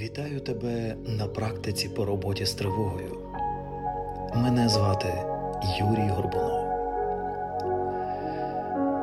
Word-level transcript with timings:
Вітаю 0.00 0.40
тебе 0.40 0.96
на 1.06 1.26
практиці 1.26 1.88
по 1.88 2.04
роботі 2.04 2.46
з 2.46 2.54
тривогою. 2.54 3.18
Мене 4.34 4.68
звати 4.68 5.08
Юрій 5.78 6.08
Горбунов. 6.08 6.66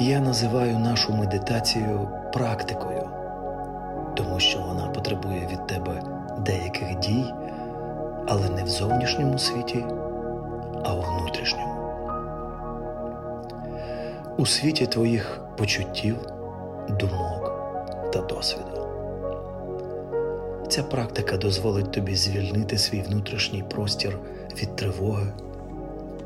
Я 0.00 0.20
називаю 0.20 0.78
нашу 0.78 1.12
медитацію 1.12 2.08
практикою, 2.32 3.08
тому 4.16 4.40
що 4.40 4.58
вона 4.58 4.86
потребує 4.86 5.48
від 5.52 5.66
тебе 5.66 6.02
деяких 6.38 6.98
дій, 6.98 7.24
але 8.28 8.48
не 8.48 8.64
в 8.64 8.68
зовнішньому 8.68 9.38
світі, 9.38 9.84
а 10.84 10.94
у 10.94 11.00
внутрішньому. 11.00 11.74
У 14.36 14.46
світі 14.46 14.86
твоїх 14.86 15.40
почуттів, 15.56 16.16
думок 16.88 17.52
та 18.12 18.20
досвіду. 18.20 18.83
Ця 20.74 20.82
практика 20.82 21.36
дозволить 21.36 21.92
тобі 21.92 22.16
звільнити 22.16 22.78
свій 22.78 23.00
внутрішній 23.02 23.64
простір 23.70 24.18
від 24.62 24.76
тривоги, 24.76 25.26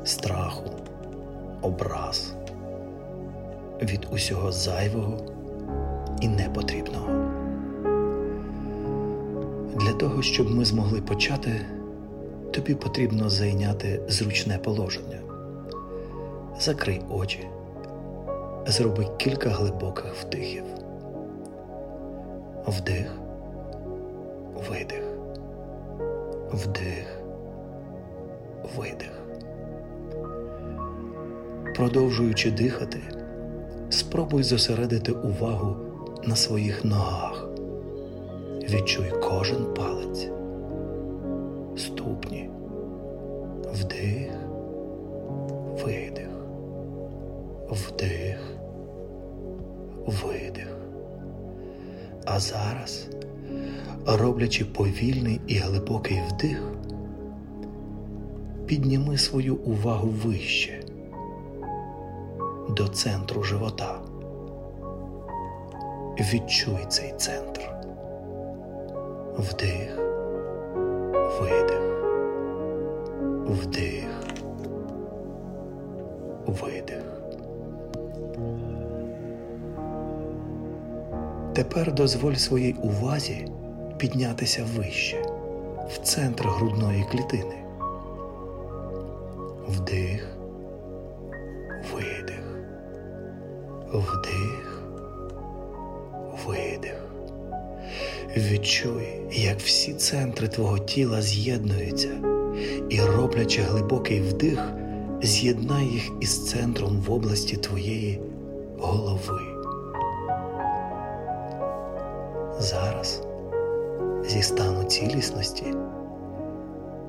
страху, 0.03 0.63
образ, 1.61 2.33
від 3.81 4.07
усього 4.11 4.51
зайвого 4.51 5.17
і 6.21 6.27
непотрібного. 6.27 7.07
Для 9.75 9.93
того, 9.93 10.21
щоб 10.21 10.51
ми 10.51 10.65
змогли 10.65 11.01
почати, 11.01 11.51
тобі 12.51 12.75
потрібно 12.75 13.29
зайняти 13.29 14.01
зручне 14.07 14.57
положення. 14.57 15.19
Закрий 16.59 17.01
очі, 17.09 17.47
зроби 18.67 19.07
кілька 19.17 19.49
глибоких 19.49 20.15
вдихів. 20.23 20.63
Вдих 22.67 23.19
вдих, 26.65 27.21
видих. 28.77 29.11
Продовжуючи 31.75 32.51
дихати, 32.51 32.99
спробуй 33.89 34.43
зосередити 34.43 35.11
увагу 35.11 35.75
на 36.23 36.35
своїх 36.35 36.85
ногах. 36.85 37.49
Відчуй 38.69 39.13
кожен 39.23 39.73
палець, 39.73 40.29
ступні, 41.77 42.49
вдих, 43.73 44.31
видих, 45.85 46.29
вдих, 47.69 48.39
видих. 50.05 50.77
А 52.25 52.39
зараз 52.39 53.07
роблячи 54.05 54.65
повільний 54.65 55.41
і 55.47 55.55
глибокий 55.55 56.21
вдих, 56.29 56.63
підніми 58.65 59.17
свою 59.17 59.55
увагу 59.55 60.07
вище 60.07 60.83
до 62.69 62.87
центру 62.87 63.43
живота. 63.43 63.99
Відчуй 66.19 66.85
цей 66.89 67.13
центр. 67.17 67.61
Вдих, 69.37 69.99
видих, 71.39 72.03
вдих, 73.45 74.07
видих. 76.45 77.03
Тепер 81.53 81.93
дозволь 81.93 82.33
своїй 82.33 82.73
увазі 82.73 83.47
піднятися 83.99 84.65
вище, 84.77 85.21
в 85.89 85.97
центр 85.97 86.47
грудної 86.47 87.05
клітини. 87.11 87.55
Вдих, 89.67 90.37
видих, 91.93 92.43
вдих, 93.93 94.83
видих. 96.47 97.05
Відчуй, 98.37 99.21
як 99.31 99.59
всі 99.59 99.93
центри 99.93 100.47
твого 100.47 100.79
тіла 100.79 101.21
з'єднуються 101.21 102.09
і, 102.89 103.01
роблячи 103.01 103.61
глибокий 103.61 104.21
вдих, 104.21 104.59
з'єднай 105.21 105.85
їх 105.85 106.11
із 106.19 106.49
центром 106.49 107.01
в 107.07 107.11
області 107.11 107.57
твоєї 107.57 108.21
голови. 108.77 109.39
Зараз 112.59 113.28
зі 114.29 114.41
стану 114.41 114.83
цілісності, 114.83 115.73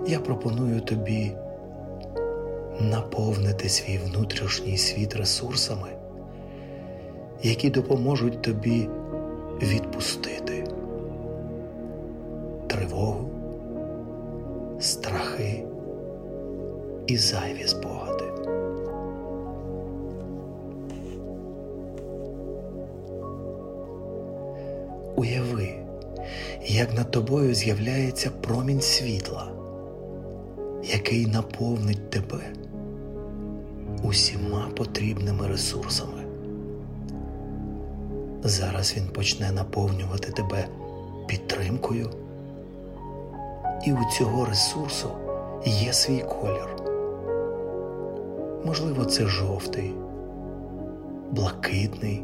я 0.06 0.20
пропоную 0.20 0.80
тобі 0.80 1.32
наповнити 2.80 3.68
свій 3.68 3.98
внутрішній 3.98 4.76
світ 4.76 5.16
ресурсами, 5.16 5.88
які 7.42 7.70
допоможуть 7.70 8.42
тобі 8.42 8.88
відпустити 9.62 10.64
тривогу, 12.66 13.30
страхи 14.78 15.64
і 17.06 17.16
зайві 17.16 17.66
спогади. 17.66 18.24
Уяви, 25.16 25.89
як 26.70 26.94
над 26.94 27.10
тобою 27.10 27.54
з'являється 27.54 28.30
промінь 28.30 28.80
світла, 28.80 29.52
який 30.84 31.26
наповнить 31.26 32.10
тебе 32.10 32.52
усіма 34.02 34.68
потрібними 34.76 35.48
ресурсами. 35.48 36.24
Зараз 38.42 38.94
він 38.96 39.08
почне 39.08 39.52
наповнювати 39.52 40.32
тебе 40.32 40.68
підтримкою, 41.26 42.10
і 43.86 43.92
у 43.92 43.98
цього 44.18 44.44
ресурсу 44.44 45.08
є 45.64 45.92
свій 45.92 46.20
колір. 46.20 46.76
Можливо, 48.64 49.04
це 49.04 49.26
жовтий, 49.26 49.94
блакитний 51.30 52.22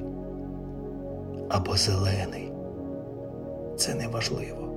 або 1.49 1.77
зелений 1.77 2.46
це 3.77 3.95
не 3.95 4.09
важливо. 4.09 4.69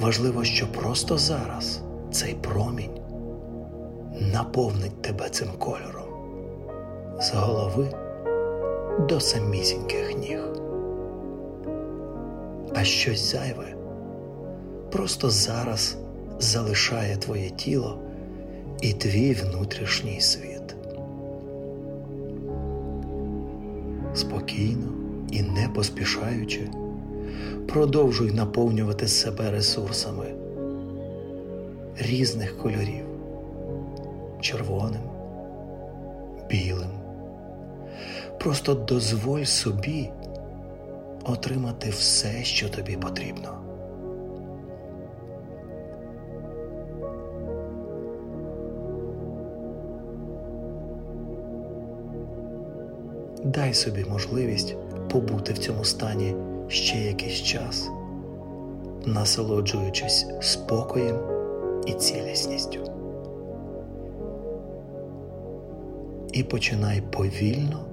Важливо, 0.00 0.44
що 0.44 0.66
просто 0.72 1.18
зараз 1.18 1.80
цей 2.10 2.34
промінь 2.34 3.00
наповнить 4.32 5.02
тебе 5.02 5.28
цим 5.28 5.48
кольором 5.58 6.08
з 7.20 7.34
голови 7.34 7.88
до 9.08 9.20
самісіньких 9.20 10.18
ніг. 10.18 10.40
А 12.74 12.84
щось 12.84 13.32
зайве 13.32 13.74
просто 14.90 15.30
зараз 15.30 15.96
залишає 16.38 17.16
твоє 17.16 17.50
тіло 17.50 17.98
і 18.80 18.92
твій 18.92 19.32
внутрішній 19.32 20.20
світ. 20.20 20.76
Спокійно 24.14 24.88
і 25.30 25.42
не 25.42 25.68
поспішаючи 25.74 26.70
продовжуй 27.68 28.32
наповнювати 28.32 29.08
себе 29.08 29.50
ресурсами 29.50 30.24
різних 31.98 32.58
кольорів 32.58 33.04
червоним, 34.40 35.02
білим. 36.50 36.90
Просто 38.40 38.74
дозволь 38.74 39.42
собі 39.42 40.10
отримати 41.24 41.90
все, 41.90 42.44
що 42.44 42.68
тобі 42.68 42.96
потрібно. 42.96 43.58
Дай 53.44 53.74
собі 53.74 54.04
можливість 54.04 54.76
побути 55.10 55.52
в 55.52 55.58
цьому 55.58 55.84
стані 55.84 56.34
ще 56.72 56.98
якийсь 56.98 57.42
час, 57.42 57.90
насолоджуючись 59.06 60.26
спокоєм 60.40 61.16
і 61.86 61.92
цілісністю. 61.92 62.78
І 66.32 66.42
починай 66.42 67.00
повільно 67.00 67.84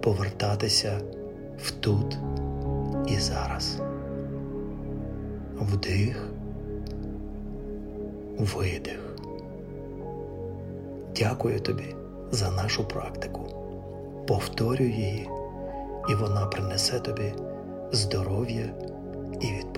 повертатися 0.00 1.00
в 1.58 1.70
тут 1.70 2.18
і 3.06 3.18
зараз. 3.18 3.78
Вдих, 5.60 6.28
видих. 8.38 9.16
Дякую 11.16 11.60
тобі 11.60 11.94
за 12.30 12.50
нашу 12.50 12.88
практику. 12.88 13.40
Повторюй 14.26 14.92
її, 14.92 15.28
і 16.10 16.14
вона 16.14 16.46
принесе 16.46 16.98
тобі 16.98 17.32
здоров'я 17.92 18.74
і 19.40 19.46
відпочинок. 19.46 19.69